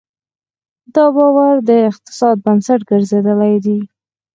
[0.95, 3.79] دا باور د اقتصاد بنسټ ګرځېدلی دی.